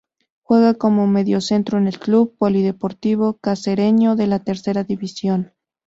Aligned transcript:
Juega 0.41 0.73
como 0.73 1.05
mediocentro 1.05 1.77
en 1.77 1.85
el 1.85 1.99
Club 1.99 2.35
Polideportivo 2.35 3.37
Cacereño 3.37 4.15
de 4.15 4.25
la 4.25 4.39
Tercera 4.43 4.83
División. 4.83 5.53